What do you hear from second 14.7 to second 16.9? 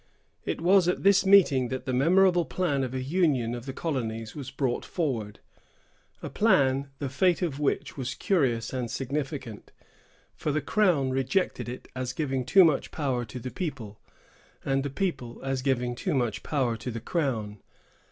the people as giving too much power to